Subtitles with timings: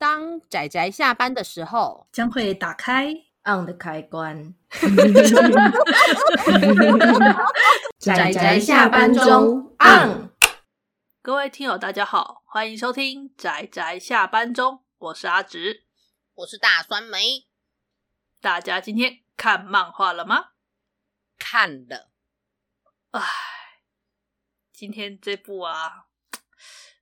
[0.00, 3.12] 当仔仔下班的时候，将会打开
[3.44, 4.54] on 的开关。
[7.98, 10.30] 仔仔下班中 on。
[11.20, 15.84] 各位听友，大家好，欢迎收听仔仔下班中，我是阿直，
[16.32, 17.46] 我是大酸梅。
[18.40, 20.52] 大家今天看漫画了吗？
[21.38, 22.08] 看了。
[23.10, 23.20] 唉，
[24.72, 26.06] 今天这部啊，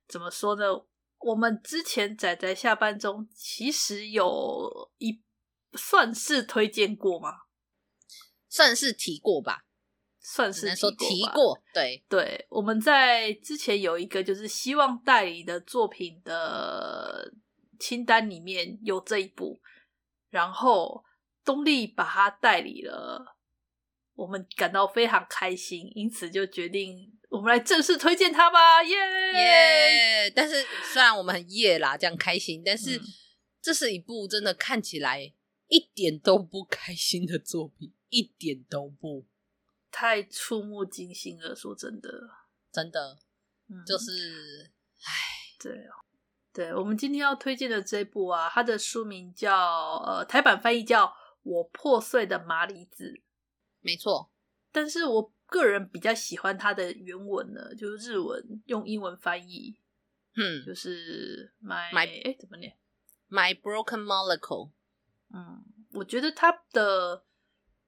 [0.05, 0.81] 怎么说呢？
[1.19, 5.21] 我们之前仔仔下班中其实有一
[5.73, 7.41] 算是推荐过吗？
[8.47, 9.65] 算是提过吧，
[10.19, 11.61] 算是说提过。
[11.73, 17.31] 对对，我们在之前有一个就是希望代理的作品的
[17.79, 19.61] 清单里面有这一部，
[20.29, 21.03] 然后
[21.43, 23.37] 东立把它代理了，
[24.15, 27.18] 我们感到非常开心，因此就决定。
[27.29, 28.95] 我们来正式推荐它吧，耶
[29.33, 30.31] 耶！
[30.35, 32.99] 但是虽然我们很耶啦，这样开心，但是
[33.61, 35.31] 这是一部真的看起来
[35.67, 39.27] 一点都不开心的作品，一点都不，
[39.91, 41.55] 太触目惊心了。
[41.55, 42.09] 说真的，
[42.71, 43.19] 真的，
[43.69, 44.71] 嗯、就是，
[45.03, 45.13] 唉，
[45.59, 45.93] 对哦，
[46.51, 49.55] 对，我们今天要推荐的这部啊，它的书名叫
[50.03, 51.05] 呃，台版翻译叫
[51.43, 53.03] 《我破碎的麻里子》，
[53.81, 54.31] 没错，
[54.71, 55.31] 但是我。
[55.49, 59.77] 个人比较喜欢它的原文呢，就是日文用英文翻译，
[60.35, 62.75] 嗯，就是 my my 哎怎么念
[63.29, 64.71] ？My broken molecule。
[65.33, 67.23] 嗯，我觉得它的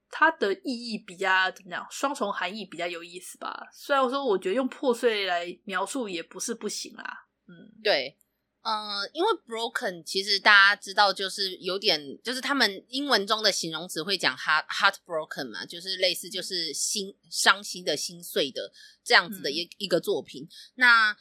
[0.09, 1.87] 它的意义比较怎么样？
[1.89, 3.69] 双重含义比较有意思吧。
[3.71, 7.27] 虽然说我觉得用破碎来描述也不是不行啦。
[7.47, 8.17] 嗯，对。
[8.63, 18.71] 嗯、呃，因为 broken 其实大家知道，就是有点，就是他们英文中的形容词会讲 heart heartbroken 嘛，就是类似就是心伤心的、心碎的
[19.03, 20.47] 这样子的一、嗯、一个作品。
[20.75, 21.15] 那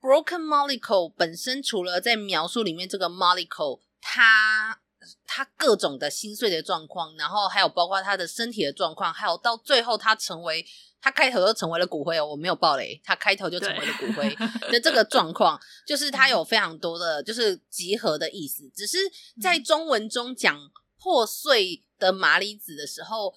[0.00, 4.80] broken molecule 本身除了在描述里面这个 molecule，它
[5.26, 10.66] 它各种的心碎的状况，然后还有包括他的身体的状况，还有到最后他成为。
[10.98, 14.34] 他开头就成为了骨灰哦，我没有爆雷，他开头就成为了骨灰
[14.72, 18.98] 的这个状况， 就是他有非常多的就是集合的意思，只是
[19.40, 20.58] 在中文中讲
[20.98, 23.32] 破碎的麻里子的时候，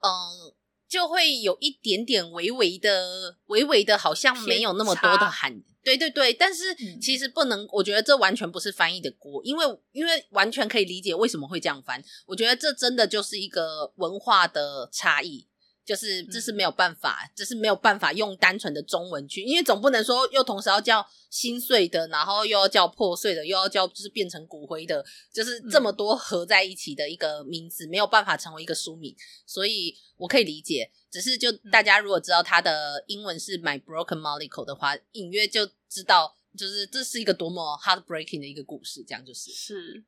[0.00, 0.52] 嗯，
[0.88, 15.48] 就会有一点点微微的、微微的，好像没有那么多的含，对对对，但是其实不能，我觉得这完全不是翻译的锅，因为因为完全可以理解为什么会这样翻，我觉得这真的就是一个文化的差异。
[15.92, 29.14] 就是这是没有办法，这是没有办法用单纯的中文去，因为总不能说又同时要叫心碎的，然后又要叫破碎的，又要叫就是变成骨灰的，就是这么多合在一起的一个名字，没有办法成为一个书名，
[29.44, 30.90] 所以我可以理解。
[31.10, 40.04] 只是就大家如果知道它的英文是 My Broken Molecule 的话，隐约就知道，就是这是一个多么 heartbreaking 的一个故事，这样就是是。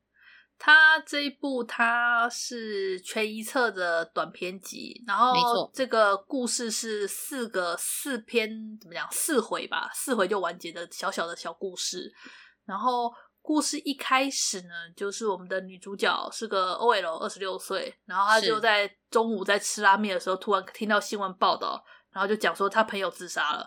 [0.64, 8.48] 他这一部，它是全一册的短篇集，然后这个故事是四个四篇，
[8.80, 9.06] 怎么讲？
[9.10, 12.10] 四回吧，四回就完结的小小的小故事。
[12.64, 23.66] 然后故事一开始呢，就是我们的女主角是个 OL，二十六岁，然后她就在中午在吃拉面的时候，突然听到新闻报道，然后就讲说她朋友自杀了，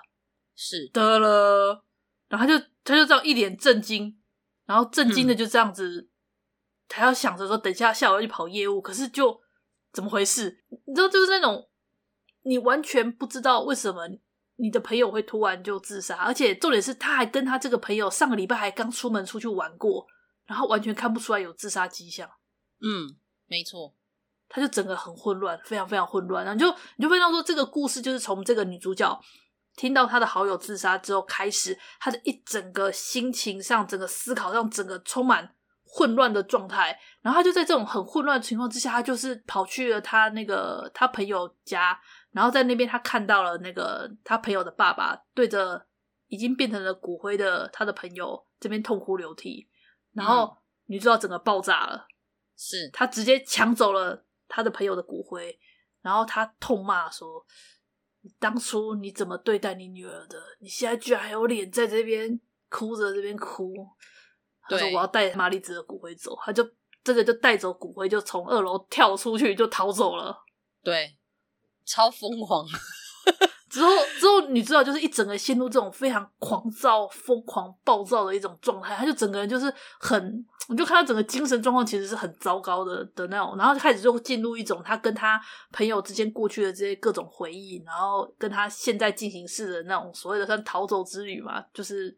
[0.55, 1.85] 是的了，
[2.27, 4.19] 然后她就她就这样一脸震惊，
[4.65, 5.99] 然后震惊的就这样子。
[6.01, 6.09] 嗯
[6.89, 9.39] 还要想着说，等一下下午要去跑业务，可是就
[9.91, 10.63] 怎么回事？
[10.85, 11.69] 你知道，就是那种
[12.43, 14.07] 你完全不知道为什么
[14.55, 20.07] 你的朋友会突然就自杀，而且重点是他还跟他这个朋友上个礼拜还刚出门出去玩过，
[20.45, 22.27] 然后完全看不出来有自杀迹象。
[22.79, 23.93] 嗯，没错，
[24.47, 26.45] 他就整个很混乱，非常非常混乱。
[26.45, 29.19] 然后你就你就会让说，这个故事就是从这个女主角
[29.75, 35.53] 听到她的好友自杀之后开始，她的一整个心情上、整个思考上，整个充满。
[35.89, 41.97] 混乱的状态，然后他就在这种很混乱的情况之下，他就是跑去了他那个他朋友家，
[42.31, 45.87] 然后在那边他看到了那个他朋友的爸爸对着
[46.27, 49.67] 已经变成了骨灰的他的朋友这边痛哭流涕，
[50.11, 52.06] 然后你知道整个爆炸了，
[52.57, 52.89] 是。
[52.91, 55.57] 他直接抢走了他的朋友的骨灰，
[56.01, 57.45] 然后他痛骂说
[58.39, 60.38] ：“当初你怎么对待你女儿的？
[60.59, 62.39] 你现在居然还有脸在这边
[62.69, 63.73] 哭着这边哭。”
[64.69, 66.67] 他说：“我要带麻里子的骨灰走。”他就
[67.03, 70.43] 真的就带走骨灰，就从二楼跳出去就逃走了。
[70.83, 71.15] 对，
[71.85, 72.65] 超疯狂。
[73.69, 78.95] 之 后之后，你知道，就是一整个陷入这种非常狂躁、疯狂、暴躁的一种状态。
[78.95, 83.55] 他就整个人就是很，我就看他整个精神状况其实是很糟糕的的那种。
[83.57, 85.39] 然后就开始就进入一种他跟他
[85.71, 92.17] 朋友之间过去的这些各种回忆，然后跟他现在进行式的那种所谓的算逃走之旅嘛，就是。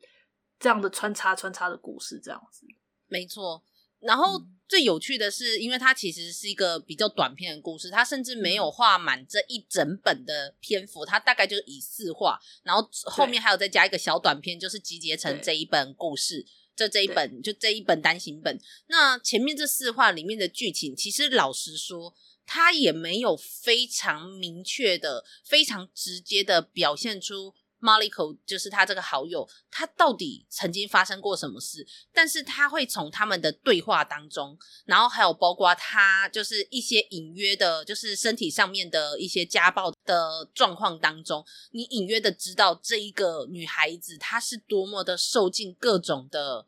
[0.59, 2.65] 这样的穿插穿插的故事，这样子，
[3.07, 3.63] 没错。
[4.00, 16.45] 然后最有趣的是，因为它其实是一个比较短篇的故事，它甚至没有画满这一整本的篇幅，它大概就是以四画，然后后面还有再加一个小短篇，就是集结成这一本故事，
[16.75, 18.57] 这这一本就这一本单行本。
[18.88, 22.15] 那前面这四画里面的剧情，其实老实说，
[22.45, 27.53] 它也没有非常明确的、非常直接的表现出。
[27.81, 31.87] Mariko 就是他这个好友，他到底曾经发生过什么事？
[32.13, 46.65] 但是他会从他们的对话当中，然后还有包括他就是一些隐约的，就是身体上面的一些家暴的状况当中，你隐约的知道这一个女孩子她是多么的受尽各种的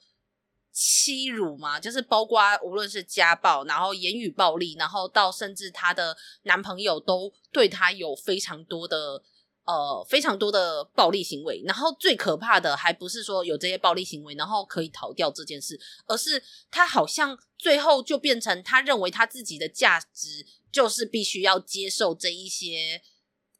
[0.71, 9.21] 欺辱嘛，就是包括无论是家暴，然后言语暴力，然后到甚至她的男朋友都对她有非常多的。
[9.63, 23.01] 呃，非常多的暴力行为，然后最可怕的还不是说有这些暴力行为，然后可以逃掉这件事，而是他好像最后就变成他认为他自己的价值就是必须要接受这一些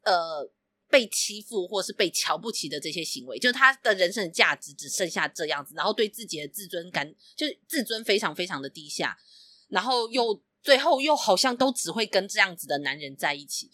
[0.02, 0.50] 呃
[0.90, 9.16] 被欺负或是被瞧不起的这些行为，就是他的人生的价值只剩下这样子，然后对自己的自尊感就是自尊非常非常的低下，
[9.68, 13.70] 然后又最后又好像都只会跟这样子的男人在一起，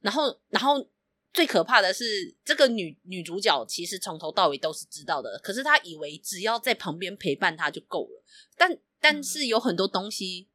[0.00, 0.88] 然后然后。
[1.32, 8.22] 最可怕的是，这个女女主角其实从头到尾都是知道的，可是她以为只要在旁边陪伴她就够了。
[8.54, 10.48] 但但是有很多东西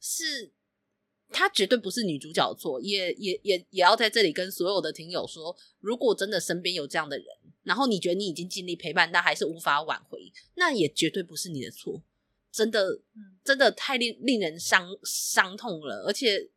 [0.00, 0.50] 是，
[1.30, 7.26] 她绝对不是女主角的错，也也也也要在这里跟所有的听友说，如果真的身边有这样的人，
[7.62, 12.02] 然后你觉得你已经尽力陪伴，但还是无法挽回，那也绝对不是你的错。
[12.50, 13.00] 真的，
[13.44, 16.50] 真的太令令人伤伤痛了，而且。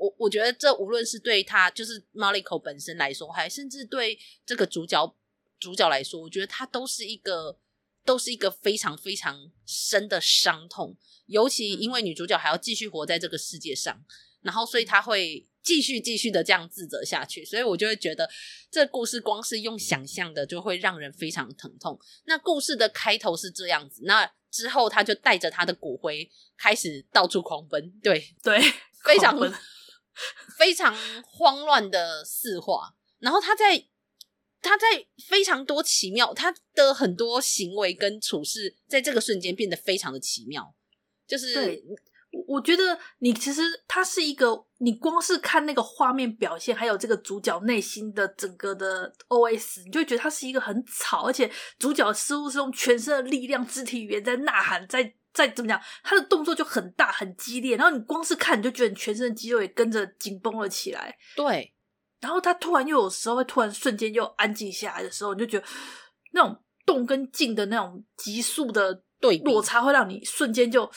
[0.00, 5.14] 我我觉得这无论是对他，就是 Mariko 本身来说，还甚至对这个主角
[5.58, 7.58] 主角来说，我觉得他都是一个
[8.02, 10.96] 都是一个非常非常深的伤痛。
[11.26, 14.02] 尤其因为女主角还要继续活在这个世界上，
[14.40, 17.44] 然后所以他会继续继续的这样自责下去。
[17.44, 18.26] 所以我就会觉得
[18.70, 22.00] 这故事光是用想象的就会让人非常疼痛。
[22.24, 28.58] 那故事的开头是这样子，那之后他就带着他的骨灰开始到处狂奔，对对，
[29.04, 29.38] 非常。
[30.58, 33.86] 非常慌乱的四化，然后他在
[34.60, 40.74] 他在非常多奇妙，他的很多行为跟处事，在这个瞬间变得非常的奇妙。
[41.26, 41.80] 就是
[42.30, 55.14] 对，我觉得你其实他是一个，你光是看那个画面表现，还有这个主角内心的整个的 OS，你就会觉得他是一个很吵，而且主角似乎是用全身的力量、肢体语言在呐喊，在。
[55.32, 61.16] 在怎么讲，他的动作就很大很激烈，然后你光是看你就觉得你全身的肌肉也跟着紧绷了起来。
[61.36, 61.72] 对，
[62.20, 65.64] 然后他突然又有时候会突然瞬间又安静下来的时候，你就觉得
[66.32, 70.90] 那种动跟静的那种急速的对落差会让你瞬间就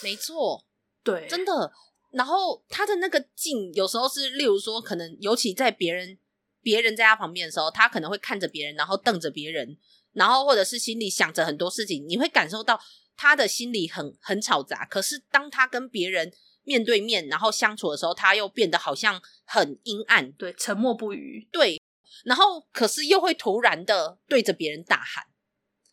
[0.00, 0.64] 没错，
[1.02, 1.72] 对，真的。
[2.10, 6.18] 然后他的那个静有时候是，例如说，可能尤其在别人
[6.60, 9.76] 别人在他旁边的时候，他可能会看着别人，然后瞪着别人，
[10.12, 12.80] 然后或者是心里想着很多事情，你会感受到。
[13.14, 16.32] 他的心里很很吵杂，可是当他跟别人
[16.64, 21.80] 面对面，然后相处的时候，他又变得好像很阴暗，对，沉默不语，对，
[22.24, 25.24] 然后可是又会突然的对着别人大喊，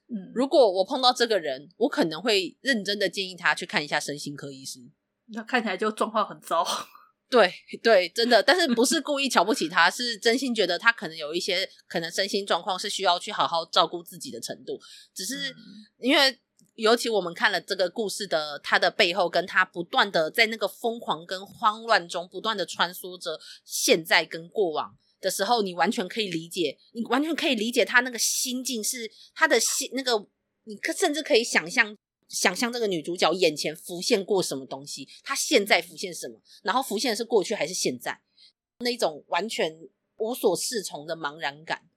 [0.07, 4.79] 嗯，如果我碰到这个人，我可能会认真的建议他去看一下身心科医师，
[5.33, 6.65] 那看起来就状况很糟，
[7.29, 14.79] 对对，真的，但是不是故意瞧不起他，是真心觉得他可能有一些可能身心状况是需要去好好照顾自己的程度，
[15.13, 15.55] 只是
[15.99, 16.39] 因为。
[16.75, 30.25] 尤其我们看了这个故事的他的背后，跟他不断的在那个疯狂跟慌乱中不断的穿梭着现在跟过往的时候，你完全可以理解，你完全可以理解他那个心境是他的心那个，
[30.63, 31.93] 你甚至可以想象
[32.29, 38.21] 想象这个女主角眼前浮现过什么东西，她现在浮现什么，然后浮现的是过去还是现在，
[38.79, 39.77] 那种完全
[40.15, 41.89] 无所适从的茫然感，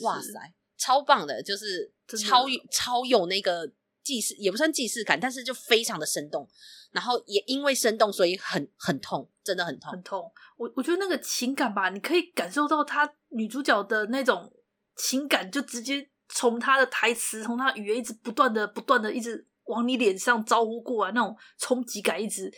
[0.00, 3.72] 哇塞，超棒的，就是超超有那个。
[4.02, 6.48] 既视也不算既视感，但是就非常的生动，
[6.90, 10.32] 然后也因为生动，所以很很痛，真的很痛，很痛。
[10.56, 14.50] 我我觉得那个情感吧，你可以感受到她女主角的那种
[14.96, 22.52] 情感，就直接从她的台词，从她语言一直不断的、不断的一直往你脸上招呼过来，那种冲击感，一直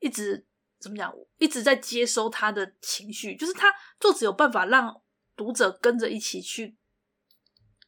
[0.00, 0.44] 一直
[0.80, 5.00] 怎么讲，一直在接收他的情绪，就是他作者有办法让
[5.36, 6.76] 读者跟着一起去。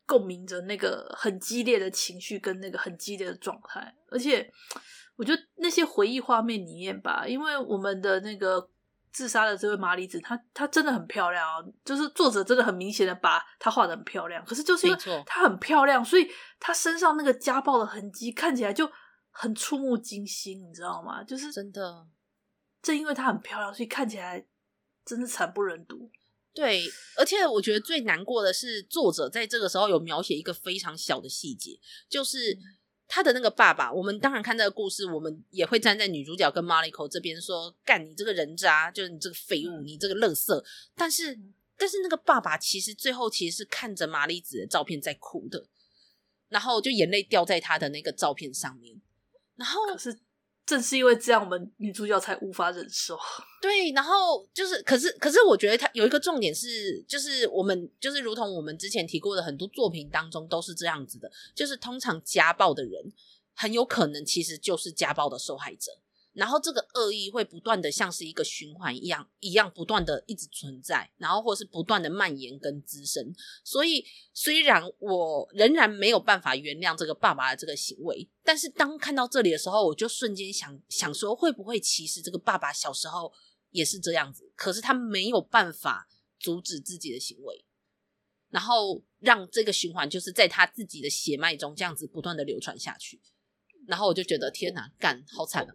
[0.07, 4.53] 共鸣着那个很激烈的情绪跟那个很激烈的状态，而且
[5.15, 8.69] 我觉得那些回忆画面里面吧，因为我们的那个
[9.13, 18.91] 自杀的这位麻里子，她她真的很漂亮啊，就是作者真的很明显的把她画的很漂亮，可是就是因为她很漂亮，所以她身上那个家暴的痕迹看起来就
[19.31, 21.23] 很触目惊心，你知道吗？
[21.25, 22.07] 就是真的，
[22.83, 24.47] 正因为她很漂亮，所以看起来
[25.05, 26.11] 真是惨不忍睹。
[26.53, 26.83] 对，
[27.17, 32.59] 而且我觉得最难过的是，作者在这个时候有描写一个非常小的细节，就是
[33.11, 33.93] 他的那个爸爸。
[33.93, 40.65] 我们当然看这个故事，我们也会站在女主角跟 Mariko 这边说：“干你这个人渣，就是你这个废物，你这个垃圾。”
[40.95, 41.37] 但是，
[41.77, 45.67] 但是那个爸爸其实最后其实是看着麻里子的照片在哭的，
[46.49, 49.01] 然后就眼泪掉在他的那个照片上面，
[49.57, 50.21] 然后可是。
[50.71, 53.19] 正是因为这样，我们女主角才无法忍受。
[53.61, 63.13] 对，然后就是，可是，可是，我觉得它有一个重点是，就是我们就是如同我们之前提过的很多作品当中都是这样子的，就是通常家暴的人
[63.53, 65.91] 很有可能其实就是家暴的受害者。
[66.33, 73.35] 然后这个恶意会不断的像是一个循环一样，一样不断的一直存在，然后或是不断的蔓延跟滋生。
[73.65, 83.33] 所以虽然我仍然没有办法原谅这个爸爸的这个行为，但是当看到这里的时候，我就瞬间想想说，会不会其实这个爸爸小时候
[83.71, 84.53] 也是这样子？
[84.55, 86.09] 可是他没有办法
[86.39, 87.65] 阻止自己的行为，
[88.51, 93.21] 然后让这个循环就是在他自己的血脉中这样子不断的流传下去。
[93.87, 95.67] 然后我就觉得天哪，干好惨，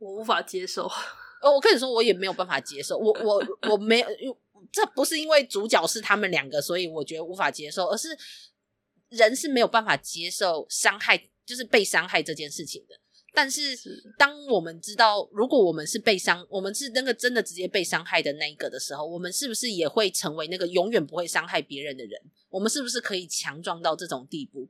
[0.00, 0.90] 我无法接受。
[1.42, 2.96] 呃，我跟你说，我也没有办法接受。
[2.96, 4.36] 我我 我没有，
[4.72, 8.08] 这不是因为主角是他们两个，所以我觉得无法接受，而是
[9.10, 12.98] 人是没有办法接受伤害，就是被伤害这件事情的。
[13.34, 13.76] 但是
[14.16, 22.18] 当我们知道，如果我们是被伤，我们是那个真的直接被伤害的那一个的时候，我们是不是也会成为那个永远不会伤害别人的人？
[22.48, 24.66] 我们是不是可以强壮到这种地步？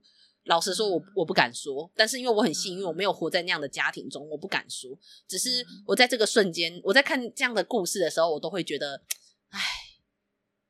[0.47, 4.91] 老实说我，我我不敢说，但是因为我很幸运，我没有活在那样的家庭中，我不敢说。
[5.26, 9.03] 只是我在这个瞬间，我在看这样的故事的时候，我都会觉得，
[9.50, 9.61] 唉，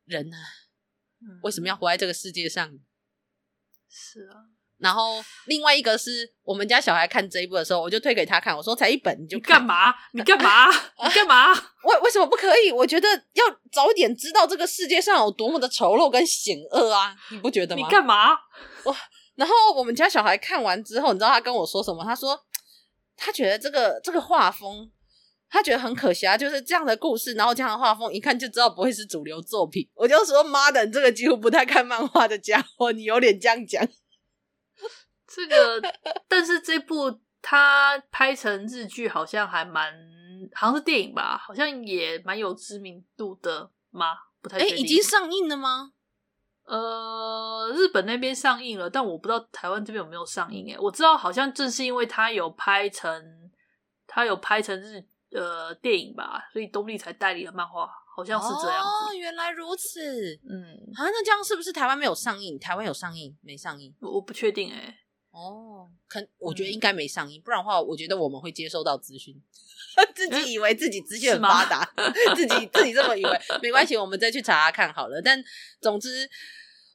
[0.06, 0.38] 人啊，
[1.42, 2.78] 为什么要活在这个世界上？
[3.88, 4.48] 是啊。
[4.78, 9.94] 然后另外一个是我们家小孩看这一部的时候，我就推给他看，我说才一本你就干嘛？
[10.12, 10.68] 你干嘛？
[11.04, 11.52] 你干嘛？
[11.84, 12.72] 为为什么不可以？
[12.72, 17.14] 我觉得要早一点知道这个世界上有多么的丑陋跟险恶啊！
[17.30, 17.82] 你不觉得吗？
[17.82, 18.32] 你干嘛？
[18.84, 18.96] 我。
[19.36, 22.02] 然后我们家小孩看完之后，你知道他跟我说什么？
[22.04, 22.44] 他说
[23.16, 24.90] 他觉得这个这个画风，
[25.48, 29.88] 他觉得很可惜啊，就是这样的故事，然后这样的画风，一看就知道不会是主流作品。
[29.94, 33.86] 我就说妈的，你这个几乎不太看漫画的家伙，你有脸这样讲？
[35.28, 35.82] 这个，
[36.28, 39.92] 但是这部他拍成日剧，好像还蛮，
[40.54, 44.14] 好像是电影吧，好像也蛮有知名度的吗？
[44.40, 44.76] 不太确定。
[44.76, 45.92] 诶，已经上映了吗？
[46.66, 50.66] 呃，日本那边上映了，但我不知道台湾这边有没有上映。
[50.66, 53.50] 诶，我知道好像正是因为他有拍成，
[54.06, 58.82] 他有拍成日呃电影吧，所以东立才代理了漫画，好像是这样。
[58.82, 60.00] 哦，原来如此。
[60.48, 62.58] 嗯，好像那这样是不是台湾没有上映？
[62.58, 63.94] 台湾有上映没上映？
[64.00, 64.94] 我不确定诶。
[65.36, 69.36] 哦，可我觉得应该没上映，嗯、不然的话，我觉得我们会接收到资讯。
[70.14, 71.84] 自己以为自己资讯很 发达，
[72.34, 75.20] 自己自己这么以为，没关系，我们再去查查看好了。
[75.20, 75.42] 但
[75.78, 76.26] 总之，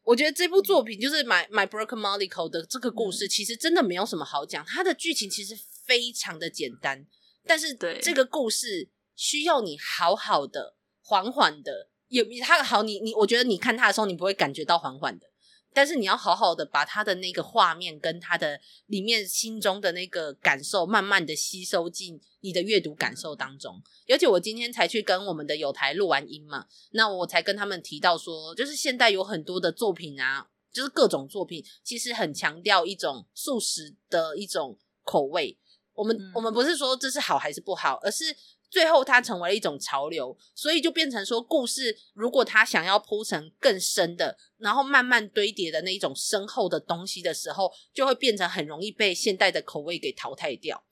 [0.04, 4.66] 我觉得这部作品就是《My My Broken Molecule》的这个故事，其实真的没有什么好讲。
[4.66, 5.56] 它的剧情其实
[5.86, 7.06] 非常的简单，
[7.46, 15.31] 但是这个故事需要你好好的、缓缓的，也它好，你你，我觉得你看它的时候，你不会感觉到缓缓的。
[15.74, 23.82] 但是你要好好的把他的那个画面跟他的里面心中的那个感受，慢慢的吸收进你的阅读感受当中。
[24.06, 35.58] 尤其我今天才去跟我们的友台录完音嘛，那我才跟他们提到说，就是现代有很多的作品啊，就是各种作品，其实很强调一种素食的一种口味。
[35.94, 38.36] 我们、嗯、我们不是说这是好还是不好，而是。
[38.72, 50.86] 最后，它成为了一种潮流，所以就变成说，故事如果他想要铺成更深的，然后慢慢堆叠的那一种深厚的东西的时候，就会变成很容易被现代的口味给淘汰掉。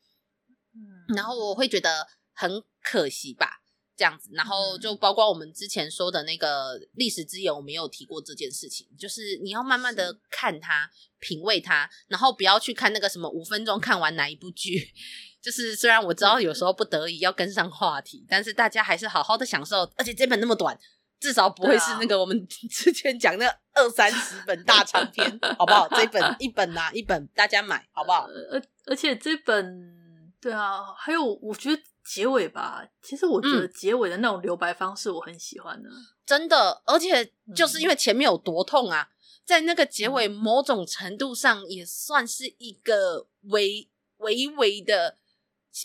[0.76, 3.62] 嗯，然后我会觉得很可惜吧，
[3.96, 4.30] 这样子。
[4.34, 14.94] 然后就包括我们之前说的那个历史之眼，我们也有提过这件事情，就是你要慢慢的看它，品味它，然后不要去看那个什么五分钟看完哪一部剧。
[15.42, 19.90] 就是虽然我知道有时候不得已要跟上话题，但是大家还是好好的享受。
[19.96, 20.78] 而且这本那么短，
[21.18, 25.88] 至少不会是那个我们 之前讲那二三十本大长篇，好不好？
[25.90, 28.28] 这本一本呐、啊，一本大家买，好不好？
[28.52, 36.82] 而而且这本对啊，还有我觉得结尾吧，其实我觉得结尾的那种留白方式我很喜欢的，嗯、真的。
[36.86, 39.08] 而且就是因为前面有多痛啊，
[39.46, 45.18] 在那个结尾某种程度上也算是一个微微微的。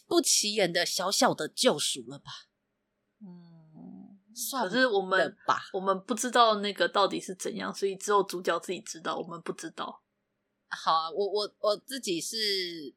[0.06, 2.30] 不起眼的小小的救赎了吧？
[3.20, 4.70] 嗯，算了。
[4.70, 9.16] 可是我们吧，我们不知道那个到底是怎样，所以只有主角自己知道。
[9.16, 10.02] 我们不知道。
[10.68, 12.94] 好啊，我我我自己是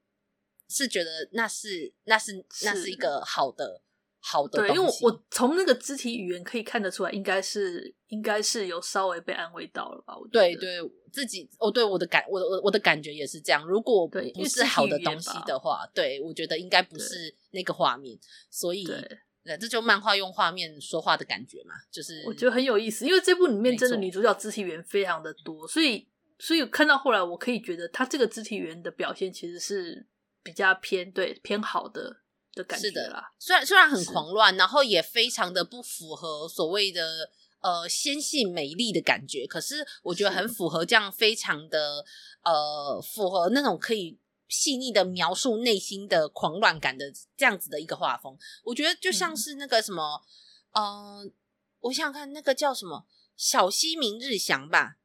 [0.67, 3.81] 是觉得那是那是那是一个好的
[4.29, 10.17] 好的东西，对，因为我我从那个肢体语言可以看得出来，应该是应该是有稍微被安慰到了吧？
[10.17, 13.65] 我觉得对对，自己哦，对我的感我的我我的感觉也是这样。
[13.65, 18.19] 如果不是好的东西的话，对，我觉得应该不是那个画面，
[18.49, 26.05] 所以对，对，这就漫画用画面说话的感觉嘛，就是我觉得很有意思，因为这部里面真的女主角肢体语言非常的多，所以
[26.37, 30.05] 所以看到后来，我可以觉得她这个肢体语言的表现其实是
[30.43, 32.17] 比较偏对偏好的。
[32.57, 37.29] 的感觉啦，虽然虽然很狂乱，然后也非常的不符合所谓的
[37.61, 42.03] 呃纤细美丽的感觉，可是我觉得很符合这样非常的
[42.43, 47.05] 呃符合那种可以细腻的描述内心的狂乱感的
[47.37, 48.37] 这样子的一个画风。
[48.63, 50.21] 我觉得就像是那个什么，
[50.71, 51.31] 嗯、呃，
[51.81, 54.97] 我想想看那个叫什么小西明日翔吧，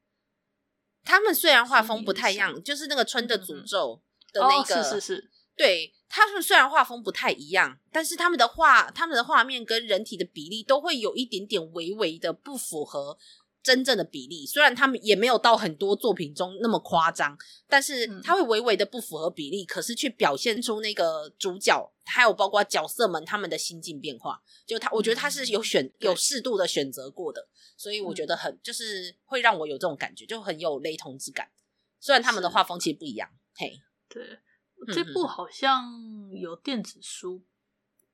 [1.05, 4.01] 他们虽然画风不太一样，就是那个春的诅咒
[4.33, 5.31] 的那个，是是是。
[5.55, 13.17] 对，他们虽然画风不太一样，但是他们的画、他们的画面跟人体的比例都会有一点点微微的不符合
[13.63, 14.45] 真正的比例。
[14.45, 17.35] 虽然他们也没有到很多作品中那么夸张，
[17.67, 24.43] 但是他会微微的不符合比例，可是却表现出那个主角还有包括角色们他们的心境变化。
[24.67, 31.49] 就他，我觉得他是有选有适度的选择过的，所以我觉得很就是会让我有这种感觉，就很有雷同之感。
[31.99, 34.39] 虽然他们的画风其实不一样，嘿，对。
[34.87, 35.93] 这部好像
[36.33, 37.43] 有电子书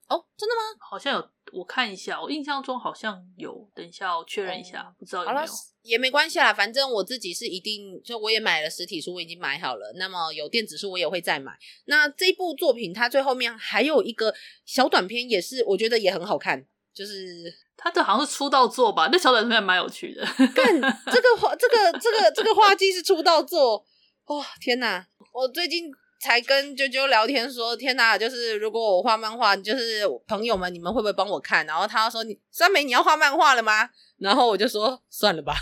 [0.09, 0.61] 哦，真的吗？
[0.81, 3.71] 好像有，我看一下，我印象中好像有。
[3.75, 5.47] 等一下，我确认一下，不知道有没有。
[5.83, 9.93] 也没关系啦，反正我自己是一定，就我也买了实体书，我已经买好了。
[9.97, 11.59] 那么有电子书，我也会再买。
[11.85, 14.35] 那这部作品它最后面还有一个
[14.65, 19.11] 小短片，也是我觉得也很好看，就是它这好像是出道作吧？
[19.13, 20.25] 那小短片蛮有趣的。
[20.25, 20.81] 看
[21.13, 23.85] 这个画，这个这个这个画技是出道作，
[24.27, 25.07] 哇、哦，天哪！
[25.35, 25.93] 我最近。
[26.21, 31.65] 才跟啾啾聊天说，天哪，就是如果我画漫画，就是朋友们，你们会不会帮我看？
[31.65, 35.55] 然后他说：“你酸梅，你要画漫画了吗？”然后我就说：“算了吧，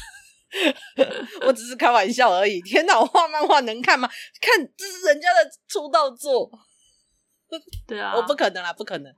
[1.46, 4.08] 我只是开玩笑而已。”天哪，我画漫画能看吗？
[4.40, 6.50] 看这是人家的出道作，
[7.86, 9.12] 对啊，我不可能啦，不可能。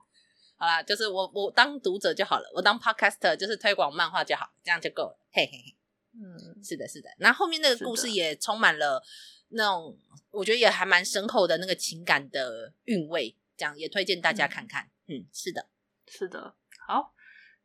[0.56, 5.16] 好啦，就是我我当读者就好了，我当 podcaster 就是推广漫画就好，这样就够了。
[5.30, 5.76] 嘿嘿嘿，
[6.14, 7.08] 嗯，是的，是的。
[7.16, 9.00] 然后后面那个故事也充满了。
[9.50, 9.96] 那种
[10.30, 14.90] 我觉得也还蛮深厚的那个情感的韵味，这样也推荐大家看看。
[15.06, 15.66] 嗯，嗯，是的，
[16.06, 16.54] 是的。
[16.86, 17.14] 好，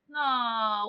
[0.07, 0.83] 那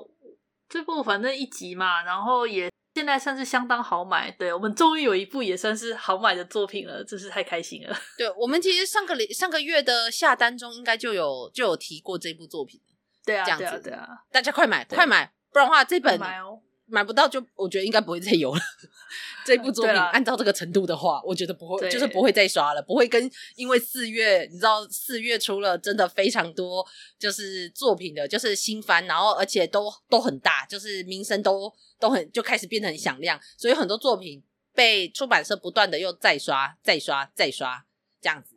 [0.69, 4.31] 这部反正一集嘛，然后也现在算是相当好买。
[4.31, 7.97] 对，我们终于有一部也算是好买的作品了，真是太开心了。
[8.17, 12.81] 对，我们其实上个上个月的下单中应该就有就有提过这部作品。
[13.25, 16.61] 对啊，这样子，对啊，对啊，大家快买快买，不然的话这本买哦。
[16.87, 18.61] 买不到就，我觉得应该不会再有了。
[19.47, 26.87] 这部作品按照这个程度的话，我觉得不会，就是不会再刷了，不会跟因为四月，你知道四月出了真的非常多
[27.19, 34.43] 就是作品的，就是新番，然后而且都都很大，就是名声都都很就开始变得很响亮，所以很多作品
[34.75, 37.85] 被出版社不断的又再刷、再刷、再刷
[38.21, 38.57] 这样子，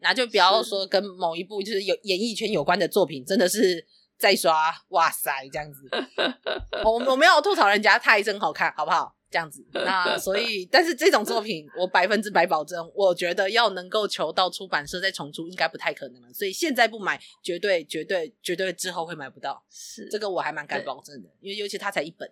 [0.00, 3.86] 那就不要说跟某一部就是有演艺圈有关的作品，真的是。
[4.20, 5.88] 再刷，哇塞，这样子，
[6.84, 9.16] 我我没有吐槽人家，太真好看，好不好？
[9.30, 16.32] 这样子， 那所以，但是这种作品，我百分之百保证，我觉得要能够求到出版社再重出，应该不太可能了。
[16.34, 19.64] 所以现在不买，绝对、绝对、绝对之后会买不到。
[19.70, 22.30] 是这个，我还蛮敢保证的，因为尤其它才一本。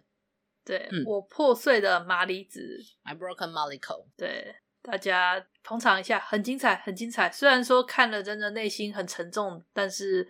[0.64, 2.60] 对、嗯、我破碎的麻里子
[3.04, 4.04] ，My Broken Mariko。
[4.16, 7.30] 对，大家捧场一下，很精彩，很精彩。
[7.30, 10.28] 虽然说看了真的内心很沉重，但是。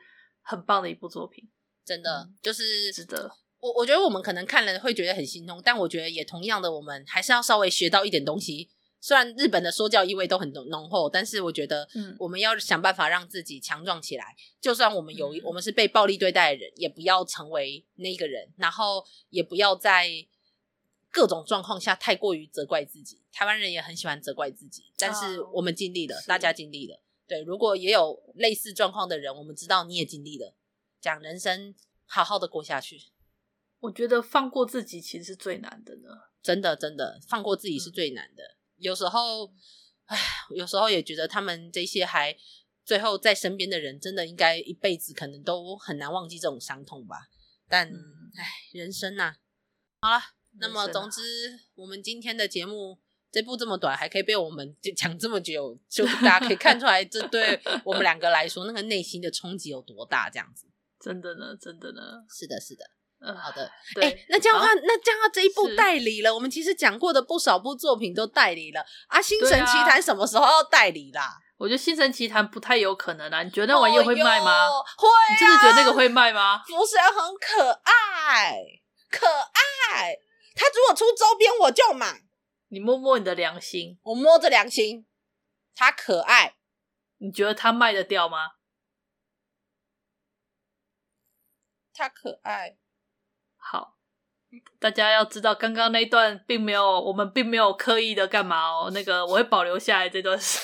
[0.48, 1.46] 很棒的一部作品，
[1.84, 3.30] 真的、嗯、就是值得。
[3.60, 8.70] 我我觉得我们可能看了会觉得很心痛，但我觉得也同样的，我们还是要稍微学到一点东西。
[8.98, 14.34] 虽然日本的说教意味都很浓浓厚，但是我觉得，嗯，我们要想办法让自己强壮起来。
[14.58, 20.08] 就算我们有、嗯、我们是被暴力对待的人，也不要成为那个人，然后也不要在
[21.12, 23.20] 各种状况下太过于责怪自己。
[23.32, 27.00] 台湾人也很喜欢责怪自己，但是我们尽力了，哦、大家尽力了。
[27.28, 30.56] 对，如果也有类似状况的人，我们知道你也经历了，
[30.98, 31.74] 讲人生
[32.06, 32.98] 好好的过下去。
[33.80, 36.08] 我觉得放过自己其实是最难的呢，
[36.42, 38.42] 真的真的放过自己是最难的。
[38.42, 39.52] 嗯、有时候，
[40.06, 40.18] 唉，
[40.56, 42.34] 有时候也觉得他们这些还
[42.82, 47.28] 最后在身边的人，真的应该一辈子可能都很难忘记这种伤痛吧。
[47.68, 49.36] 但，嗯、唉，人生呐、
[50.00, 50.22] 啊，好了，
[50.58, 52.98] 那么总之，我们今天的节目。
[53.30, 60.30] 这部这么短，还可以被我们讲这么久，就大家可以看出来，这对我们两个来说，那个内心的冲击有多大？
[60.30, 60.66] 这样子，
[61.00, 62.84] 真的呢，真的呢，是的，是的，
[63.20, 68.80] 嗯，好的，对，欸、那这样的话，啊、那这样这一部代理了，我们其实讲过的不少部作品都代理了。
[69.08, 71.38] 啊，《星神奇谭》什么时候要代理啦？
[71.58, 73.42] 我觉得《星辰奇谭》不太有可能啊。
[73.42, 74.66] 你觉得那玩意会卖吗？
[74.68, 75.24] 哦、会、啊。
[75.30, 76.62] 你真的觉得那个会卖吗？
[76.64, 78.56] 福神很可爱，
[79.10, 80.16] 可爱。
[80.54, 82.22] 他如果出周边，我就买。
[82.68, 85.06] 你摸摸你的良心，我摸着良心，
[85.74, 86.56] 他可爱。
[87.18, 88.52] 你觉得他卖得掉吗？
[91.92, 92.78] 他可爱。
[93.56, 93.96] 好。
[94.80, 98.90] 大家要知道，刚刚那一段并没有，我们并没有刻意的干嘛哦。
[98.94, 100.58] 那个我会保留下来这段事。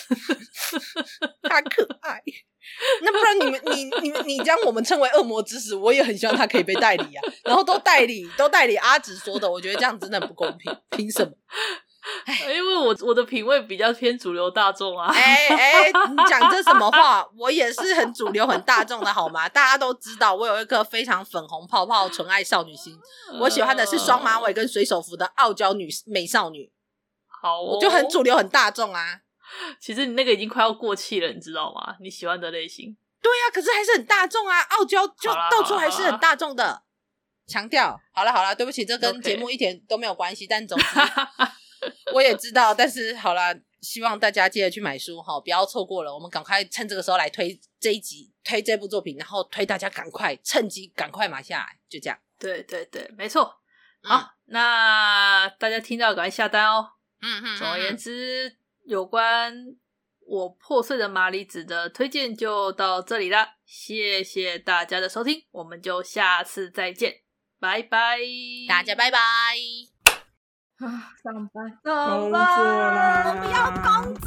[1.43, 2.23] 他可爱，
[3.03, 7.23] 那不然你们，你、你们、你将我们称为恶魔之使，我也很希望他可以被代理啊。
[7.45, 10.75] 然后都代理，都代理阿紫说的，我觉得这样真的很不公平。
[10.89, 11.37] 凭什么？
[12.43, 15.11] 因为我我的品味比较偏主流大众啊！
[15.15, 17.27] 哎哎， 你讲这什么话？
[17.39, 19.49] 我也是很主流、很大众的好吗？
[19.51, 22.99] 大家都知道，我有一颗非常粉红泡泡、纯爱少女心。
[23.41, 26.71] 我喜欢的是双马尾跟水手服的傲娇女美少女。
[27.43, 29.21] 好、哦，我就很主流、很大众啊。
[29.81, 31.97] 其实你那个已经快要过气了，你知道吗？
[32.01, 32.97] 你喜欢的类型。
[33.23, 34.61] 对呀、啊，可是还是很大众啊！
[34.71, 36.83] 傲娇就到处还是很大众的。
[37.47, 40.47] 强调好了好了，对不起，这跟节目一点都没有关系。
[40.47, 40.85] 但总之。
[42.15, 46.15] 我也知道，但是好啦，希望大家记得去买书哈，不要错过了。
[46.15, 52.19] 我们赶快趁这个时候来推这一集，推这部作品，然后推大家赶快趁机赶快买下来，就这样。
[52.39, 53.45] 对对对，没错。
[54.03, 56.91] 好，嗯、那大家听到赶快下单哦。
[57.21, 57.59] 嗯嗯。
[57.59, 59.55] 总而言之，有关
[60.27, 67.23] 我破碎的麻里子的推荐就到这里啦，谢谢大家的收听，我们就下次再见，
[67.59, 68.19] 拜拜，
[68.69, 69.94] 大家拜拜。
[70.79, 74.27] 啊，上班，上班，我不要工作。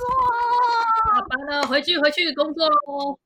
[1.13, 3.19] 下班了，回去，回去工作喽。